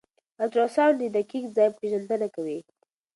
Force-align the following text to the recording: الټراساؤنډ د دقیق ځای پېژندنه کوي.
الټراساؤنډ 0.43 0.95
د 0.99 1.03
دقیق 1.15 1.45
ځای 1.55 1.69
پېژندنه 1.79 2.27
کوي. 2.35 2.59